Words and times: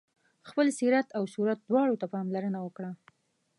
خپل 0.49 0.67
سیرت 0.77 1.07
او 1.17 1.23
صورت 1.33 1.59
دواړو 1.69 1.99
ته 2.01 2.05
پاملرنه 2.13 2.59
وکړه. 2.63 2.91